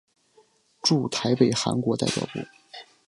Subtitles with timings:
[0.81, 2.39] 驻台北韩国代表部。